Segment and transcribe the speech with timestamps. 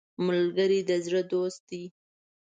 [0.27, 1.83] ملګری د زړه دوست دی